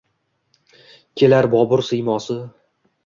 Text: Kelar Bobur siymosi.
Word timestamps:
Kelar 1.23 1.49
Bobur 1.53 1.85
siymosi. 1.91 2.39